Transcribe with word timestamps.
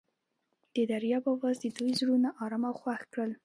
د 0.75 0.77
دریاب 0.91 1.23
اواز 1.33 1.55
د 1.61 1.65
دوی 1.77 1.91
زړونه 1.99 2.29
ارامه 2.43 2.69
او 2.71 2.75
خوښ 2.81 3.01
کړل. 3.11 3.31